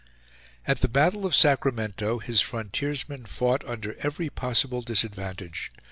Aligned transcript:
At 0.65 0.81
the 0.81 0.87
battle 0.89 1.27
of 1.27 1.35
Sacramento 1.35 2.17
his 2.17 2.41
frontiersmen 2.41 3.25
fought 3.25 3.63
under 3.67 3.93
every 3.99 4.31
possible 4.31 4.81
disadvantage. 4.81 5.69